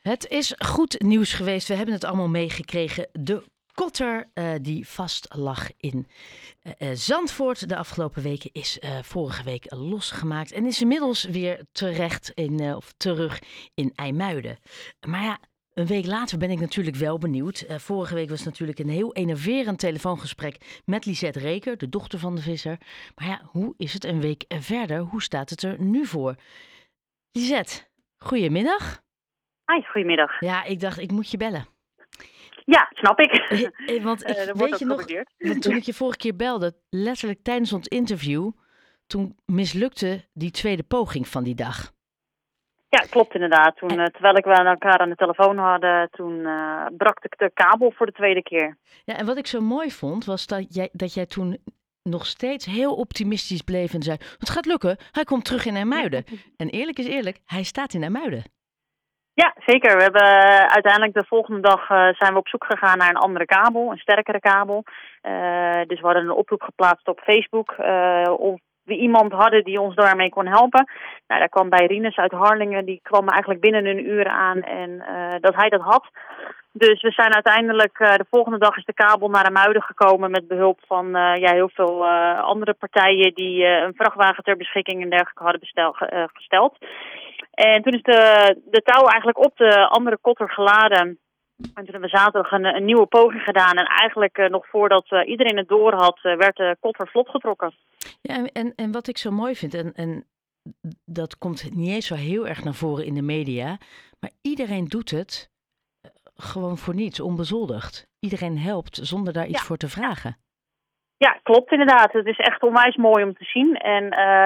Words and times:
Het 0.00 0.28
is 0.28 0.54
goed 0.58 1.02
nieuws 1.02 1.32
geweest. 1.32 1.68
We 1.68 1.74
hebben 1.74 1.94
het 1.94 2.04
allemaal 2.04 2.28
meegekregen. 2.28 3.08
De 3.12 3.44
kotter 3.74 4.30
uh, 4.34 4.52
die 4.62 4.88
vast 4.88 5.26
lag 5.34 5.70
in 5.76 6.06
uh, 6.78 6.90
Zandvoort 6.92 7.68
de 7.68 7.76
afgelopen 7.76 8.22
weken 8.22 8.50
is 8.52 8.78
vorige 9.02 9.42
week 9.42 9.64
losgemaakt 9.68 10.52
en 10.52 10.66
is 10.66 10.80
inmiddels 10.80 11.24
weer 11.24 11.64
terecht 11.72 12.30
in, 12.30 12.74
of 12.74 12.92
terug 12.96 13.38
in 13.74 13.92
IJmuiden. 13.94 14.58
Maar 15.06 15.22
ja, 15.22 15.38
een 15.72 15.86
week 15.86 16.06
later 16.06 16.38
ben 16.38 16.50
ik 16.50 16.60
natuurlijk 16.60 16.96
wel 16.96 17.18
benieuwd. 17.18 17.64
vorige 17.68 18.14
week 18.14 18.28
was 18.28 18.44
natuurlijk 18.44 18.78
een 18.78 18.88
heel 18.88 19.14
enerverend 19.14 19.78
telefoongesprek 19.78 20.80
met 20.84 21.04
Lisette 21.04 21.38
Reker, 21.38 21.76
de 21.76 21.88
dochter 21.88 22.18
van 22.18 22.34
de 22.34 22.42
visser. 22.42 22.78
Maar 23.14 23.28
ja, 23.28 23.42
hoe 23.44 23.74
is 23.76 23.92
het 23.92 24.04
een 24.04 24.20
week 24.20 24.44
verder? 24.48 24.98
Hoe 24.98 25.22
staat 25.22 25.50
het 25.50 25.62
er 25.62 25.82
nu 25.82 26.06
voor? 26.06 26.34
Lisette, 27.32 27.88
goedemiddag. 28.16 29.02
Hi, 29.70 29.82
goedemiddag. 29.82 30.40
Ja, 30.40 30.64
ik 30.64 30.80
dacht, 30.80 30.98
ik 30.98 31.10
moet 31.10 31.30
je 31.30 31.36
bellen. 31.36 31.66
Ja, 32.64 32.90
snap 32.92 33.18
ik. 33.18 33.32
Want 34.02 34.22
ik 34.30 34.36
uh, 34.36 34.52
weet 34.52 34.78
je 34.78 34.84
nog, 34.84 35.04
toen 35.58 35.76
ik 35.76 35.82
je 35.90 35.94
vorige 35.94 36.18
keer 36.18 36.36
belde, 36.36 36.74
letterlijk 36.90 37.42
tijdens 37.42 37.72
ons 37.72 37.88
interview, 37.88 38.50
toen 39.06 39.36
mislukte 39.46 40.24
die 40.32 40.50
tweede 40.50 40.82
poging 40.82 41.28
van 41.28 41.44
die 41.44 41.54
dag. 41.54 41.92
Ja, 42.88 43.06
klopt 43.10 43.34
inderdaad. 43.34 43.76
Toen, 43.76 44.00
en... 44.00 44.12
terwijl 44.12 44.36
ik 44.36 44.44
wel 44.44 44.66
elkaar 44.66 44.98
aan 44.98 45.08
de 45.08 45.14
telefoon 45.14 45.58
hadden, 45.58 46.10
toen 46.10 46.38
uh, 46.38 46.86
brak 46.96 47.24
ik 47.24 47.38
de 47.38 47.50
kabel 47.54 47.92
voor 47.96 48.06
de 48.06 48.12
tweede 48.12 48.42
keer. 48.42 48.76
Ja, 49.04 49.16
en 49.16 49.26
wat 49.26 49.36
ik 49.36 49.46
zo 49.46 49.60
mooi 49.60 49.90
vond, 49.90 50.24
was 50.24 50.46
dat 50.46 50.74
jij, 50.74 50.88
dat 50.92 51.14
jij 51.14 51.26
toen 51.26 51.58
nog 52.02 52.26
steeds 52.26 52.66
heel 52.66 52.94
optimistisch 52.94 53.62
bleef 53.62 53.94
en 53.94 54.02
zei: 54.02 54.16
Het 54.38 54.50
gaat 54.50 54.66
lukken, 54.66 54.96
hij 55.10 55.24
komt 55.24 55.44
terug 55.44 55.66
in 55.66 55.76
Ermuiden. 55.76 56.24
En 56.56 56.68
eerlijk 56.68 56.98
is 56.98 57.06
eerlijk, 57.06 57.38
hij 57.44 57.62
staat 57.62 57.94
in 57.94 58.02
Ermuiden. 58.02 58.42
Ja, 59.42 59.54
zeker. 59.66 59.96
We 59.96 60.02
hebben 60.02 60.22
uh, 60.22 60.66
uiteindelijk 60.66 61.14
de 61.14 61.24
volgende 61.28 61.60
dag 61.60 61.90
uh, 61.90 62.08
zijn 62.12 62.32
we 62.32 62.38
op 62.38 62.48
zoek 62.48 62.64
gegaan 62.64 62.98
naar 62.98 63.08
een 63.08 63.26
andere 63.26 63.44
kabel, 63.44 63.90
een 63.90 63.98
sterkere 63.98 64.40
kabel. 64.40 64.84
Uh, 65.22 65.80
dus 65.86 66.00
we 66.00 66.06
hadden 66.06 66.22
een 66.22 66.40
oproep 66.42 66.62
geplaatst 66.62 67.08
op 67.08 67.20
Facebook 67.20 67.74
of 68.38 68.60
we 68.84 68.96
iemand 68.96 69.32
hadden 69.32 69.64
die 69.64 69.80
ons 69.80 69.94
daarmee 69.94 70.28
kon 70.28 70.46
helpen. 70.46 70.88
Nou, 71.26 71.40
daar 71.40 71.48
kwam 71.48 71.68
bij 71.68 71.86
Rinus 71.86 72.16
uit 72.16 72.32
Harlingen, 72.32 72.84
die 72.84 73.00
kwam 73.02 73.28
eigenlijk 73.28 73.60
binnen 73.60 73.86
een 73.86 74.06
uur 74.08 74.28
aan 74.28 74.62
en 74.62 74.90
dat 75.40 75.54
hij 75.54 75.68
dat 75.68 75.80
had. 75.80 76.04
Dus 76.72 77.02
we 77.02 77.10
zijn 77.10 77.34
uiteindelijk, 77.34 77.98
de 77.98 78.26
volgende 78.30 78.58
dag 78.58 78.76
is 78.76 78.84
de 78.84 78.92
kabel 78.92 79.28
naar 79.28 79.44
de 79.44 79.50
Muiden 79.50 79.82
gekomen 79.82 80.30
met 80.30 80.48
behulp 80.48 80.78
van 80.86 81.06
ja, 81.34 81.52
heel 81.52 81.70
veel 81.74 82.08
andere 82.36 82.74
partijen 82.74 83.34
die 83.34 83.64
een 83.64 83.94
vrachtwagen 83.94 84.44
ter 84.44 84.56
beschikking 84.56 85.02
en 85.02 85.10
dergelijke 85.10 85.42
hadden 85.42 85.60
bestel, 85.60 85.92
gesteld. 86.32 86.78
En 87.60 87.82
toen 87.82 87.92
is 87.92 88.02
de, 88.02 88.56
de 88.64 88.82
touw 88.82 89.06
eigenlijk 89.06 89.38
op 89.38 89.56
de 89.56 89.88
andere 89.88 90.18
kotter 90.20 90.50
geladen. 90.50 91.18
En 91.56 91.84
toen 91.84 91.84
hebben 91.84 92.10
we 92.10 92.16
zaterdag 92.16 92.52
een, 92.52 92.64
een 92.64 92.84
nieuwe 92.84 93.06
poging 93.06 93.42
gedaan. 93.42 93.76
En 93.76 93.86
eigenlijk 93.86 94.38
uh, 94.38 94.48
nog 94.48 94.68
voordat 94.68 95.10
uh, 95.10 95.28
iedereen 95.28 95.56
het 95.56 95.68
door 95.68 95.92
had, 95.92 96.18
uh, 96.22 96.36
werd 96.36 96.56
de 96.56 96.76
kotter 96.80 97.08
vlot 97.08 97.28
getrokken. 97.28 97.74
Ja, 98.22 98.44
en, 98.52 98.72
en 98.76 98.92
wat 98.92 99.08
ik 99.08 99.18
zo 99.18 99.30
mooi 99.30 99.54
vind, 99.56 99.74
en, 99.74 99.92
en 99.94 100.24
dat 101.04 101.38
komt 101.38 101.70
niet 101.74 101.88
eens 101.88 102.06
zo 102.06 102.14
heel 102.14 102.46
erg 102.46 102.64
naar 102.64 102.74
voren 102.74 103.04
in 103.04 103.14
de 103.14 103.22
media, 103.22 103.78
maar 104.20 104.30
iedereen 104.42 104.84
doet 104.84 105.10
het 105.10 105.50
gewoon 106.34 106.76
voor 106.78 106.94
niets, 106.94 107.20
onbezoldigd. 107.20 108.06
Iedereen 108.20 108.58
helpt 108.58 108.98
zonder 109.02 109.32
daar 109.32 109.46
iets 109.46 109.60
ja. 109.60 109.66
voor 109.66 109.76
te 109.76 109.88
vragen. 109.88 110.36
Ja, 111.16 111.40
klopt 111.42 111.72
inderdaad. 111.72 112.12
Het 112.12 112.26
is 112.26 112.38
echt 112.38 112.62
onwijs 112.62 112.96
mooi 112.96 113.24
om 113.24 113.34
te 113.34 113.44
zien. 113.44 113.74
En 113.76 114.04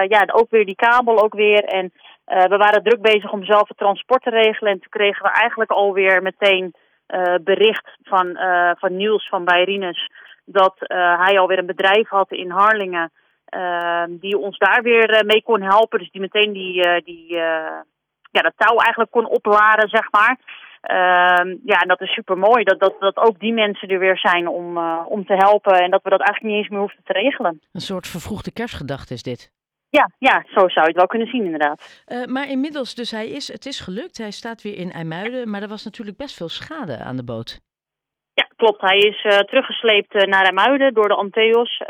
ja, 0.08 0.28
ook 0.32 0.50
weer 0.50 0.64
die 0.64 0.74
kabel 0.74 1.22
ook 1.22 1.34
weer. 1.34 1.64
En 1.64 1.92
we 2.24 2.56
waren 2.56 2.82
druk 2.82 3.00
bezig 3.00 3.32
om 3.32 3.44
zelf 3.44 3.68
het 3.68 3.76
transport 3.76 4.22
te 4.22 4.30
regelen. 4.30 4.72
En 4.72 4.80
toen 4.80 4.90
kregen 4.90 5.22
we 5.22 5.30
eigenlijk 5.30 5.70
alweer 5.70 6.22
meteen 6.22 6.74
uh, 7.08 7.34
bericht 7.40 7.88
van, 8.02 8.26
uh, 8.26 8.70
van 8.74 8.96
Niels 8.96 9.28
van 9.28 9.44
Bayrinus 9.44 10.10
dat 10.44 10.74
hij 11.18 11.38
alweer 11.38 11.58
een 11.58 11.66
bedrijf 11.66 12.08
had 12.08 12.30
in 12.32 12.50
Harlingen. 12.50 13.12
die 14.08 14.38
ons 14.38 14.58
daar 14.58 14.82
weer 14.82 15.22
mee 15.26 15.42
kon 15.42 15.62
helpen. 15.62 15.98
Dus 15.98 16.10
die 16.10 16.20
meteen 16.20 16.52
die, 16.52 17.02
die, 17.04 17.34
ja, 18.30 18.42
dat 18.42 18.52
touw 18.56 18.76
eigenlijk 18.76 19.10
kon 19.10 19.26
opladen, 19.26 19.88
zeg 19.88 20.10
maar. 20.10 20.38
Uh, 20.90 21.56
ja, 21.64 21.78
en 21.78 21.88
dat 21.88 22.00
is 22.00 22.12
super 22.12 22.38
mooi 22.38 22.64
dat, 22.64 22.80
dat, 22.80 22.94
dat 23.00 23.16
ook 23.16 23.38
die 23.38 23.52
mensen 23.52 23.88
er 23.88 23.98
weer 23.98 24.18
zijn 24.18 24.48
om, 24.48 24.78
om 25.04 25.26
te 25.26 25.34
helpen. 25.34 25.72
En 25.72 25.90
dat 25.90 26.02
we 26.02 26.10
dat 26.10 26.20
eigenlijk 26.20 26.54
niet 26.54 26.62
eens 26.62 26.68
meer 26.68 26.80
hoeven 26.80 27.00
te 27.04 27.12
regelen. 27.12 27.60
Een 27.72 27.80
soort 27.80 28.06
vervroegde 28.06 28.52
kerstgedachte 28.52 29.14
is 29.14 29.22
dit. 29.22 29.52
Ja, 29.98 30.10
ja, 30.18 30.44
zo 30.46 30.68
zou 30.68 30.80
je 30.80 30.92
het 30.92 30.96
wel 30.96 31.06
kunnen 31.06 31.28
zien 31.28 31.44
inderdaad. 31.44 32.04
Uh, 32.06 32.24
maar 32.24 32.48
inmiddels, 32.48 32.94
dus 32.94 33.10
hij 33.10 33.28
is, 33.28 33.52
het 33.52 33.66
is 33.66 33.80
gelukt. 33.80 34.18
Hij 34.18 34.30
staat 34.30 34.62
weer 34.62 34.76
in 34.76 34.90
IJmuiden, 34.90 35.50
maar 35.50 35.62
er 35.62 35.68
was 35.68 35.84
natuurlijk 35.84 36.16
best 36.16 36.36
veel 36.36 36.48
schade 36.48 36.98
aan 36.98 37.16
de 37.16 37.24
boot. 37.24 37.60
Ja, 38.34 38.48
klopt. 38.56 38.80
Hij 38.80 38.98
is 38.98 39.24
uh, 39.24 39.38
teruggesleept 39.38 40.14
uh, 40.14 40.22
naar 40.22 40.44
IJmuiden 40.44 40.94
door 40.94 41.08
de 41.08 41.14
Anteos. 41.14 41.82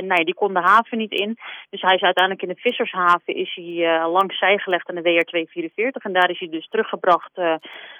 nee, 0.00 0.24
die 0.24 0.34
kon 0.34 0.54
de 0.54 0.60
haven 0.60 0.98
niet 0.98 1.10
in. 1.10 1.36
Dus 1.70 1.80
hij 1.80 1.94
is 1.94 2.02
uiteindelijk 2.02 2.46
in 2.46 2.54
de 2.54 2.60
Vissershaven 2.60 3.34
is 3.34 3.54
hij 3.54 4.08
langs 4.08 4.38
zij 4.38 4.58
gelegd 4.58 4.88
aan 4.88 5.02
de 5.02 5.08
WR244. 5.08 6.02
En 6.02 6.12
daar 6.12 6.30
is 6.30 6.38
hij 6.38 6.48
dus 6.48 6.68
teruggebracht 6.68 7.36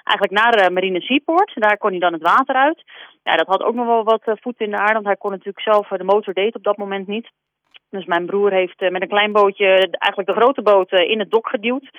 eigenlijk 0.02 0.30
naar 0.30 0.72
Marine 0.72 1.00
Seaport. 1.00 1.52
Daar 1.54 1.78
kon 1.78 1.90
hij 1.90 1.98
dan 1.98 2.12
het 2.12 2.22
water 2.22 2.54
uit. 2.54 2.82
Ja, 3.22 3.36
dat 3.36 3.46
had 3.46 3.62
ook 3.62 3.74
nog 3.74 3.86
wel 3.86 4.04
wat 4.04 4.38
voet 4.40 4.60
in 4.60 4.70
de 4.70 4.76
aarde, 4.76 4.92
want 4.92 5.06
hij 5.06 5.16
kon 5.16 5.30
natuurlijk 5.30 5.60
zelf, 5.60 5.88
de 5.88 6.04
motor 6.04 6.34
deed 6.34 6.54
op 6.54 6.62
dat 6.62 6.76
moment 6.76 7.06
niet. 7.06 7.30
Dus 7.90 8.04
mijn 8.04 8.26
broer 8.26 8.52
heeft 8.52 8.80
met 8.80 9.02
een 9.02 9.08
klein 9.08 9.32
bootje 9.32 9.66
eigenlijk 9.90 10.28
de 10.28 10.40
grote 10.40 10.62
boot 10.62 10.92
in 10.92 11.18
het 11.18 11.30
dok 11.30 11.48
geduwd. 11.48 11.90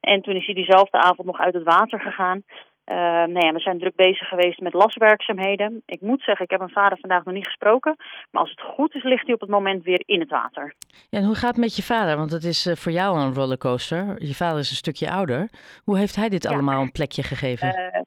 En 0.00 0.22
toen 0.22 0.34
is 0.34 0.46
hij 0.46 0.54
diezelfde 0.54 0.98
avond 0.98 1.26
nog 1.26 1.40
uit 1.40 1.54
het 1.54 1.62
water 1.62 2.00
gegaan. 2.00 2.42
Uh, 2.86 2.96
nou 2.96 3.46
ja, 3.46 3.52
we 3.52 3.60
zijn 3.60 3.78
druk 3.78 3.96
bezig 3.96 4.28
geweest 4.28 4.60
met 4.60 4.72
laswerkzaamheden. 4.72 5.82
Ik 5.86 6.00
moet 6.00 6.22
zeggen, 6.22 6.44
ik 6.44 6.50
heb 6.50 6.60
mijn 6.60 6.72
vader 6.72 6.98
vandaag 6.98 7.24
nog 7.24 7.34
niet 7.34 7.46
gesproken. 7.46 7.96
Maar 8.30 8.42
als 8.42 8.50
het 8.50 8.60
goed 8.60 8.94
is, 8.94 9.02
ligt 9.02 9.24
hij 9.24 9.34
op 9.34 9.40
het 9.40 9.50
moment 9.50 9.84
weer 9.84 10.02
in 10.06 10.20
het 10.20 10.30
water. 10.30 10.74
Ja, 11.08 11.18
en 11.18 11.24
hoe 11.24 11.34
gaat 11.34 11.50
het 11.50 11.64
met 11.64 11.76
je 11.76 11.82
vader? 11.82 12.16
Want 12.16 12.30
het 12.30 12.44
is 12.44 12.74
voor 12.74 12.92
jou 12.92 13.18
een 13.18 13.34
rollercoaster. 13.34 14.24
Je 14.24 14.34
vader 14.34 14.58
is 14.58 14.70
een 14.70 14.76
stukje 14.76 15.10
ouder. 15.10 15.48
Hoe 15.84 15.98
heeft 15.98 16.16
hij 16.16 16.28
dit 16.28 16.42
ja. 16.42 16.50
allemaal 16.50 16.82
een 16.82 16.92
plekje 16.92 17.22
gegeven? 17.22 17.68
Uh, 17.68 18.00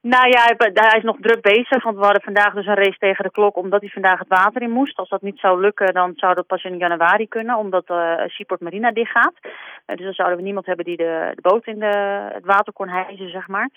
nou 0.00 0.28
ja, 0.28 0.42
hij 0.56 0.98
is 0.98 1.02
nog 1.02 1.16
druk 1.20 1.42
bezig, 1.42 1.82
want 1.82 1.96
we 1.96 2.04
hadden 2.04 2.22
vandaag 2.22 2.54
dus 2.54 2.66
een 2.66 2.74
race 2.74 2.98
tegen 2.98 3.24
de 3.24 3.30
klok 3.30 3.56
omdat 3.56 3.80
hij 3.80 3.90
vandaag 3.90 4.18
het 4.18 4.28
water 4.28 4.62
in 4.62 4.70
moest. 4.70 4.98
Als 4.98 5.08
dat 5.08 5.22
niet 5.22 5.38
zou 5.38 5.60
lukken, 5.60 5.94
dan 5.94 6.12
zou 6.16 6.34
dat 6.34 6.46
pas 6.46 6.64
in 6.64 6.76
januari 6.76 7.28
kunnen, 7.28 7.56
omdat 7.56 7.90
uh, 7.90 8.20
Seaport 8.26 8.60
Marina 8.60 8.92
dicht 8.92 9.10
gaat. 9.10 9.34
Uh, 9.42 9.96
dus 9.96 10.04
dan 10.04 10.12
zouden 10.12 10.36
we 10.38 10.44
niemand 10.44 10.66
hebben 10.66 10.84
die 10.84 10.96
de, 10.96 11.32
de 11.34 11.40
boot 11.40 11.66
in 11.66 11.78
de, 11.78 12.28
het 12.32 12.44
water 12.44 12.72
kon 12.72 12.88
hijsen, 12.88 13.30
zeg 13.30 13.48
maar. 13.48 13.70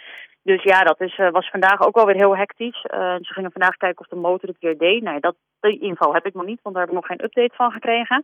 Dus 0.44 0.63
ja, 0.63 0.79
dat 0.84 1.02
is, 1.02 1.18
uh, 1.18 1.31
was 1.31 1.50
vandaag 1.50 1.81
ook 1.81 1.96
alweer 1.96 2.16
heel 2.16 2.38
hectisch. 2.38 2.85
Uh, 2.94 3.16
ze 3.16 3.34
gingen 3.34 3.52
vandaag 3.52 3.78
kijken 3.78 4.00
of 4.00 4.07
de 4.07 4.16
motor 4.16 4.50
het 4.50 4.59
weer 4.59 4.78
deed. 4.78 5.03
Nee, 5.03 5.19
dat, 5.19 5.35
die 5.59 5.79
info 5.79 6.13
heb 6.13 6.25
ik 6.25 6.34
nog 6.34 6.46
niet, 6.46 6.59
want 6.62 6.75
daar 6.75 6.84
heb 6.84 6.94
ik 6.94 7.00
nog 7.00 7.07
geen 7.07 7.24
update 7.24 7.56
van 7.56 7.72
gekregen. 7.72 8.24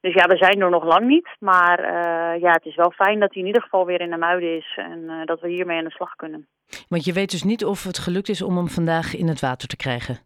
Dus 0.00 0.14
ja, 0.14 0.26
we 0.26 0.36
zijn 0.36 0.60
er 0.60 0.70
nog 0.70 0.84
lang 0.84 1.06
niet. 1.06 1.28
Maar 1.38 1.80
uh, 1.80 2.40
ja, 2.40 2.52
het 2.52 2.64
is 2.64 2.76
wel 2.76 2.90
fijn 2.90 3.20
dat 3.20 3.32
hij 3.32 3.42
in 3.42 3.46
ieder 3.46 3.62
geval 3.62 3.86
weer 3.86 4.00
in 4.00 4.10
de 4.10 4.16
muiden 4.16 4.56
is 4.56 4.72
en 4.76 5.22
dat 5.24 5.40
we 5.40 5.48
hiermee 5.48 5.78
aan 5.78 5.84
de 5.84 5.90
slag 5.90 6.14
kunnen. 6.16 6.46
Want 6.88 7.04
je 7.04 7.12
weet 7.12 7.30
dus 7.30 7.42
niet 7.42 7.64
of 7.64 7.84
het 7.84 7.98
gelukt 7.98 8.28
is 8.28 8.42
om 8.42 8.56
hem 8.56 8.68
vandaag 8.68 9.14
in 9.14 9.28
het 9.28 9.40
water 9.40 9.68
te 9.68 9.76
krijgen? 9.76 10.18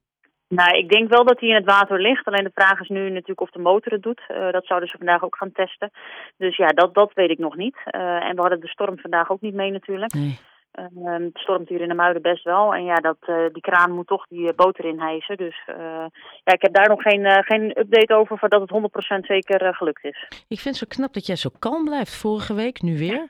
Nou, 0.49 0.79
ik 0.79 0.89
denk 0.89 1.09
wel 1.09 1.25
dat 1.25 1.41
hij 1.41 1.49
in 1.49 1.55
het 1.55 1.65
water 1.65 2.01
ligt. 2.01 2.27
Alleen 2.27 2.45
de 2.45 2.51
vraag 2.55 2.81
is 2.81 2.89
nu 2.89 3.11
natuurlijk 3.11 3.41
of 3.41 3.51
de 3.51 3.59
motor 3.59 3.93
het 3.93 4.03
doet. 4.03 4.21
Uh, 4.29 4.51
dat 4.51 4.67
zouden 4.67 4.89
ze 4.89 4.97
vandaag 4.97 5.23
ook 5.23 5.37
gaan 5.37 5.53
testen. 5.53 5.91
Dus 6.37 6.57
ja, 6.57 6.67
dat, 6.67 6.95
dat 6.95 7.13
weet 7.15 7.31
ik 7.31 7.39
nog 7.39 7.57
niet. 7.57 7.77
Uh, 7.91 8.29
en 8.29 8.35
we 8.35 8.41
hadden 8.41 8.61
de 8.61 8.69
storm 8.69 8.99
vandaag 8.99 9.31
ook 9.31 9.41
niet 9.41 9.55
mee 9.55 9.71
natuurlijk. 9.71 10.13
Nee. 10.13 10.39
Uh, 10.78 11.12
het 11.12 11.38
stormt 11.38 11.69
hier 11.69 11.81
in 11.81 11.88
de 11.88 11.94
Muiden 11.94 12.22
best 12.22 12.44
wel. 12.44 12.75
En 12.75 12.84
ja, 12.84 12.94
dat, 12.94 13.16
die 13.53 13.62
kraan 13.62 13.91
moet 13.91 14.06
toch 14.06 14.27
die 14.28 14.55
boot 14.55 14.78
erin 14.78 15.00
hijsen. 15.00 15.37
Dus 15.37 15.62
ja, 16.44 16.53
ik 16.53 16.62
heb 16.62 16.75
daar 16.75 16.88
nog 16.88 17.03
geen, 17.03 17.44
geen 17.44 17.78
update 17.78 18.15
over 18.15 18.49
dat 18.49 18.60
het 18.60 19.21
100% 19.21 19.27
zeker 19.27 19.75
gelukt 19.75 20.05
is. 20.05 20.27
Ik 20.49 20.61
vind 20.61 20.78
het 20.78 20.88
zo 20.88 20.97
knap 20.97 21.12
dat 21.12 21.27
jij 21.27 21.37
zo 21.37 21.50
kalm 21.59 21.84
blijft. 21.84 22.16
Vorige 22.16 22.55
week, 22.55 22.82
nu 22.82 22.99
weer. 22.99 23.28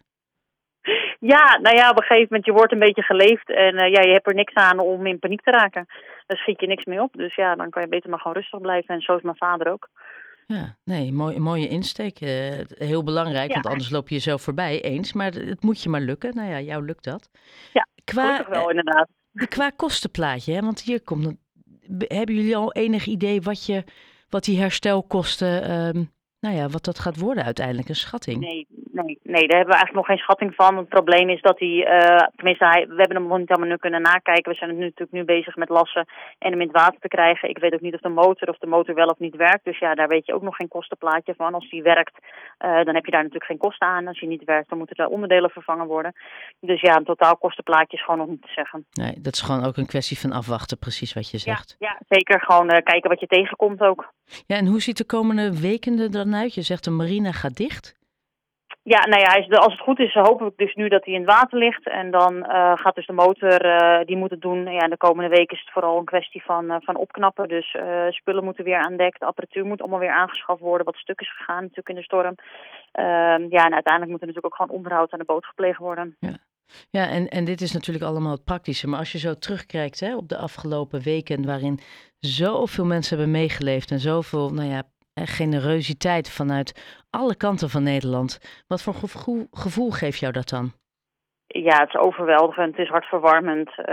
Ja, 1.32 1.58
nou 1.60 1.76
ja, 1.76 1.90
op 1.90 1.96
een 1.96 2.02
gegeven 2.02 2.26
moment, 2.28 2.44
je 2.44 2.52
wordt 2.52 2.72
een 2.72 2.78
beetje 2.78 3.02
geleefd 3.02 3.50
en 3.50 3.76
ja, 3.76 4.00
je 4.00 4.12
hebt 4.12 4.26
er 4.26 4.34
niks 4.34 4.54
aan 4.54 4.78
om 4.78 5.06
in 5.06 5.18
paniek 5.18 5.42
te 5.42 5.50
raken. 5.50 5.86
Daar 6.26 6.38
schiet 6.38 6.60
je 6.60 6.66
niks 6.66 6.84
mee 6.84 7.02
op. 7.02 7.12
Dus 7.12 7.34
ja, 7.34 7.54
dan 7.54 7.70
kan 7.70 7.82
je 7.82 7.88
beter 7.88 8.10
maar 8.10 8.18
gewoon 8.18 8.36
rustig 8.36 8.60
blijven 8.60 8.94
en 8.94 9.00
zo 9.00 9.16
is 9.16 9.22
mijn 9.22 9.36
vader 9.36 9.72
ook. 9.72 9.88
Ja, 10.46 10.76
nee, 10.84 11.12
mooi, 11.12 11.38
mooie 11.38 11.68
insteek. 11.68 12.20
Uh, 12.20 12.28
heel 12.68 13.02
belangrijk, 13.02 13.48
ja. 13.48 13.54
want 13.54 13.66
anders 13.66 13.90
loop 13.90 14.08
je 14.08 14.14
jezelf 14.14 14.42
voorbij 14.42 14.82
eens. 14.82 15.12
Maar 15.12 15.32
het 15.32 15.62
moet 15.62 15.82
je 15.82 15.88
maar 15.88 16.00
lukken. 16.00 16.34
Nou 16.34 16.48
ja, 16.50 16.60
jou 16.60 16.84
lukt 16.84 17.04
dat. 17.04 17.30
Ja, 17.72 17.86
qua, 18.04 18.46
wel 18.48 18.68
inderdaad. 18.68 19.08
Uh, 19.32 19.46
qua 19.46 19.70
kostenplaatje, 19.70 20.52
hè? 20.52 20.60
want 20.60 20.80
hier 20.80 21.02
komt... 21.02 21.36
Hebben 21.98 22.34
jullie 22.34 22.56
al 22.56 22.72
enig 22.72 23.06
idee 23.06 23.42
wat, 23.42 23.66
je, 23.66 23.84
wat 24.28 24.44
die 24.44 24.58
herstelkosten... 24.58 25.70
Um, 25.96 26.10
nou 26.40 26.56
ja, 26.56 26.68
wat 26.68 26.84
dat 26.84 26.98
gaat 26.98 27.16
worden 27.16 27.44
uiteindelijk, 27.44 27.88
een 27.88 27.96
schatting? 27.96 28.40
Nee, 28.40 28.66
Nee, 28.92 29.18
nee, 29.22 29.46
daar 29.48 29.58
hebben 29.58 29.74
we 29.74 29.80
eigenlijk 29.80 29.94
nog 29.94 30.06
geen 30.06 30.24
schatting 30.24 30.54
van. 30.54 30.76
Het 30.76 30.88
probleem 30.88 31.28
is 31.28 31.40
dat 31.40 31.58
hij, 31.58 31.68
uh, 31.68 32.26
tenminste, 32.36 32.64
hij, 32.64 32.86
we 32.88 32.94
hebben 32.96 33.16
hem 33.16 33.26
nog 33.26 33.38
niet 33.38 33.50
allemaal 33.50 33.68
nu 33.68 33.76
kunnen 33.76 34.02
nakijken. 34.02 34.52
We 34.52 34.58
zijn 34.58 34.76
nu 34.76 34.84
natuurlijk 34.84 35.12
nu 35.12 35.24
bezig 35.24 35.56
met 35.56 35.68
lassen 35.68 36.06
en 36.38 36.50
hem 36.50 36.60
in 36.60 36.66
het 36.66 36.76
water 36.76 37.00
te 37.00 37.08
krijgen. 37.08 37.48
Ik 37.48 37.58
weet 37.58 37.74
ook 37.74 37.80
niet 37.80 37.94
of 37.94 38.00
de 38.00 38.08
motor 38.08 38.48
of 38.48 38.58
de 38.58 38.66
motor 38.66 38.94
wel 38.94 39.06
of 39.06 39.18
niet 39.18 39.36
werkt. 39.36 39.64
Dus 39.64 39.78
ja, 39.78 39.94
daar 39.94 40.08
weet 40.08 40.26
je 40.26 40.34
ook 40.34 40.42
nog 40.42 40.56
geen 40.56 40.68
kostenplaatje 40.68 41.34
van. 41.34 41.54
Als 41.54 41.70
die 41.70 41.82
werkt, 41.82 42.16
uh, 42.20 42.84
dan 42.84 42.94
heb 42.94 43.04
je 43.04 43.10
daar 43.10 43.22
natuurlijk 43.22 43.50
geen 43.50 43.64
kosten 43.66 43.88
aan. 43.88 44.06
Als 44.06 44.20
hij 44.20 44.28
niet 44.28 44.44
werkt, 44.44 44.68
dan 44.68 44.78
moeten 44.78 44.96
er 44.96 45.06
onderdelen 45.06 45.50
vervangen 45.50 45.86
worden. 45.86 46.12
Dus 46.60 46.80
ja, 46.80 46.96
een 46.96 47.04
totaal 47.04 47.36
kostenplaatje 47.36 47.96
is 47.96 48.04
gewoon 48.04 48.20
nog 48.20 48.28
niet 48.28 48.42
te 48.42 48.52
zeggen. 48.54 48.86
Nee, 48.92 49.14
dat 49.20 49.34
is 49.34 49.40
gewoon 49.40 49.64
ook 49.64 49.76
een 49.76 49.86
kwestie 49.86 50.18
van 50.18 50.32
afwachten, 50.32 50.78
precies 50.78 51.14
wat 51.14 51.30
je 51.30 51.38
zegt. 51.38 51.76
Ja, 51.78 51.88
ja 51.88 51.98
zeker. 52.08 52.40
Gewoon 52.40 52.74
uh, 52.74 52.80
kijken 52.82 53.10
wat 53.10 53.20
je 53.20 53.26
tegenkomt 53.26 53.80
ook. 53.80 54.12
Ja, 54.46 54.56
en 54.56 54.66
hoe 54.66 54.80
ziet 54.80 54.96
de 54.96 55.06
komende 55.06 55.60
weken 55.60 55.98
er 55.98 56.10
dan 56.10 56.34
uit? 56.34 56.54
Je 56.54 56.62
zegt 56.62 56.84
de 56.84 56.90
marina 56.90 57.32
gaat 57.32 57.56
dicht. 57.56 58.00
Ja, 58.84 59.06
nou 59.06 59.20
ja, 59.20 59.56
als 59.56 59.72
het 59.72 59.82
goed 59.82 59.98
is, 59.98 60.14
hopen 60.14 60.46
we 60.46 60.52
dus 60.56 60.74
nu 60.74 60.88
dat 60.88 61.04
hij 61.04 61.14
in 61.14 61.20
het 61.20 61.30
water 61.30 61.58
ligt. 61.58 61.88
En 61.88 62.10
dan 62.10 62.34
uh, 62.36 62.72
gaat 62.74 62.94
dus 62.94 63.06
de 63.06 63.12
motor, 63.12 63.64
uh, 63.64 64.04
die 64.04 64.16
moet 64.16 64.30
het 64.30 64.40
doen. 64.40 64.72
Ja, 64.72 64.88
de 64.88 64.96
komende 64.96 65.36
week 65.36 65.52
is 65.52 65.60
het 65.60 65.72
vooral 65.72 65.98
een 65.98 66.04
kwestie 66.04 66.42
van, 66.44 66.64
uh, 66.64 66.76
van 66.80 66.96
opknappen. 66.96 67.48
Dus 67.48 67.76
spullen 68.08 68.44
moeten 68.44 68.64
weer 68.64 68.78
aan 68.78 68.96
dek, 68.96 69.18
de 69.18 69.26
apparatuur 69.26 69.64
moet 69.64 69.80
allemaal 69.80 69.98
weer 69.98 70.12
aangeschaft 70.12 70.60
worden. 70.60 70.86
Wat 70.86 70.96
stuk 70.96 71.20
is 71.20 71.36
gegaan 71.36 71.60
natuurlijk 71.60 71.88
in 71.88 71.94
de 71.94 72.02
storm. 72.02 72.34
Ehm, 72.92 73.46
ja, 73.48 73.64
en 73.64 73.74
uiteindelijk 73.74 74.10
moet 74.10 74.20
er 74.20 74.26
natuurlijk 74.26 74.46
ook 74.46 74.56
gewoon 74.56 74.76
onderhoud 74.76 75.12
aan 75.12 75.18
de 75.18 75.24
boot 75.24 75.46
gepleegd 75.46 75.78
worden. 75.78 76.16
Ja. 76.18 76.36
Ja, 76.90 77.08
en, 77.08 77.28
en 77.28 77.44
dit 77.44 77.60
is 77.60 77.72
natuurlijk 77.72 78.04
allemaal 78.04 78.32
het 78.32 78.44
praktische. 78.44 78.88
Maar 78.88 78.98
als 78.98 79.12
je 79.12 79.18
zo 79.18 79.34
terugkijkt 79.34 80.00
hè, 80.00 80.16
op 80.16 80.28
de 80.28 80.36
afgelopen 80.36 81.00
weken, 81.00 81.46
waarin 81.46 81.80
zoveel 82.18 82.84
mensen 82.84 83.16
hebben 83.16 83.34
meegeleefd 83.34 83.90
en 83.90 83.98
zoveel 83.98 84.50
nou 84.50 84.68
ja, 84.68 84.82
generositeit 85.14 86.30
vanuit 86.30 87.00
alle 87.10 87.36
kanten 87.36 87.68
van 87.68 87.82
Nederland. 87.82 88.62
Wat 88.66 88.82
voor 88.82 88.94
gevoel, 88.94 89.46
gevoel 89.50 89.90
geeft 89.90 90.18
jou 90.18 90.32
dat 90.32 90.48
dan? 90.48 90.72
Ja, 91.46 91.78
het 91.78 91.88
is 91.88 92.00
overweldigend. 92.00 92.76
Het 92.76 92.84
is 92.84 92.88
hartverwarmend. 92.88 93.68
Uh, 93.68 93.84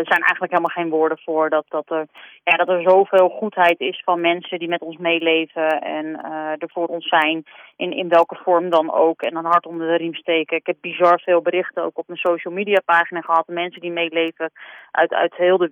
er 0.00 0.06
zijn 0.06 0.22
eigenlijk 0.22 0.52
helemaal 0.52 0.76
geen 0.76 0.88
woorden 0.88 1.18
voor 1.18 1.50
dat, 1.50 1.64
dat, 1.68 1.90
er, 1.90 2.06
ja, 2.44 2.56
dat 2.56 2.68
er 2.68 2.82
zoveel 2.82 3.28
goedheid 3.28 3.80
is 3.80 4.02
van 4.04 4.20
mensen 4.20 4.58
die 4.58 4.68
met 4.68 4.82
ons 4.82 4.96
meeleven 4.96 5.80
en 5.80 6.04
uh, 6.04 6.50
er 6.58 6.70
voor 6.72 6.86
ons 6.86 7.08
zijn. 7.08 7.44
In, 7.76 7.92
in 7.92 8.08
welke 8.08 8.40
vorm 8.44 8.70
dan 8.70 8.92
ook. 8.92 9.22
En 9.22 9.36
een 9.36 9.44
hart 9.44 9.66
onder 9.66 9.86
de 9.86 9.96
riem 9.96 10.14
steken. 10.14 10.56
Ik 10.56 10.66
heb 10.66 10.76
bizar 10.80 11.20
veel 11.20 11.42
berichten 11.42 11.84
ook 11.84 11.98
op 11.98 12.06
mijn 12.06 12.18
social 12.18 12.54
media 12.54 12.80
pagina 12.84 13.20
gehad. 13.20 13.46
Mensen 13.46 13.80
die 13.80 13.92
meeleven 13.92 14.50
uit, 14.90 15.12
uit 15.12 15.34
heel 15.34 15.56
de, 15.56 15.70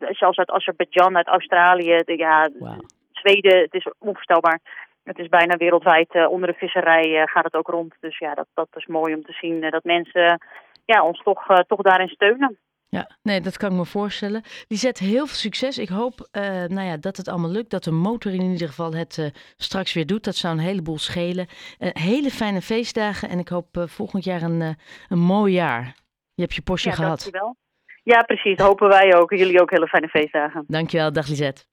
uh, 0.00 0.08
zelfs 0.10 0.38
uit 0.38 0.50
Azerbeidzjan, 0.50 1.16
uit 1.16 1.28
Australië. 1.28 2.02
De, 2.04 2.16
ja, 2.16 2.50
wow. 2.58 2.78
Zweden, 3.20 3.60
het 3.60 3.74
is 3.74 3.92
onvoorstelbaar. 3.98 4.60
Het 5.02 5.18
is 5.18 5.28
bijna 5.28 5.56
wereldwijd 5.56 6.14
uh, 6.14 6.30
onder 6.30 6.48
de 6.48 6.58
visserij 6.58 7.08
uh, 7.08 7.22
gaat 7.24 7.44
het 7.44 7.54
ook 7.54 7.68
rond. 7.68 7.94
Dus 8.00 8.18
ja, 8.18 8.34
dat, 8.34 8.46
dat 8.54 8.68
is 8.74 8.86
mooi 8.86 9.14
om 9.14 9.22
te 9.22 9.32
zien 9.32 9.62
uh, 9.62 9.70
dat 9.70 9.84
mensen 9.84 10.38
ja, 10.84 11.02
ons 11.02 11.22
toch, 11.22 11.46
toch 11.66 11.82
daarin 11.82 12.08
steunen. 12.08 12.58
Ja, 12.88 13.10
nee, 13.22 13.40
dat 13.40 13.56
kan 13.56 13.70
ik 13.70 13.76
me 13.76 13.84
voorstellen. 13.84 14.42
Lisette, 14.68 15.04
heel 15.04 15.26
veel 15.26 15.36
succes. 15.36 15.78
Ik 15.78 15.88
hoop 15.88 16.28
nou 16.66 16.80
ja, 16.80 16.96
dat 16.96 17.16
het 17.16 17.28
allemaal 17.28 17.50
lukt. 17.50 17.70
Dat 17.70 17.84
de 17.84 17.90
motor 17.90 18.32
in 18.32 18.40
ieder 18.40 18.68
geval 18.68 18.92
het 18.92 19.32
straks 19.56 19.94
weer 19.94 20.06
doet. 20.06 20.24
Dat 20.24 20.34
zou 20.34 20.54
een 20.54 20.64
heleboel 20.64 20.98
schelen. 20.98 21.46
hele 21.78 22.30
fijne 22.30 22.60
feestdagen. 22.60 23.28
En 23.28 23.38
ik 23.38 23.48
hoop 23.48 23.66
volgend 23.72 24.24
jaar 24.24 24.42
een, 24.42 24.76
een 25.08 25.18
mooi 25.18 25.52
jaar. 25.52 25.94
Je 26.34 26.42
hebt 26.42 26.54
je 26.54 26.62
postje 26.62 26.90
ja, 26.90 26.96
gehad. 26.96 27.20
Dankjewel. 27.20 27.56
Ja, 28.02 28.22
precies. 28.22 28.58
Hopen 28.58 28.88
wij 28.88 29.14
ook. 29.14 29.30
Jullie 29.30 29.60
ook 29.60 29.70
hele 29.70 29.88
fijne 29.88 30.08
feestdagen. 30.08 30.64
Dankjewel. 30.66 31.12
Dag 31.12 31.28
Lisette. 31.28 31.64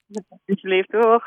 Alsjeblieft. 0.46 0.90
Doeg. 0.90 1.24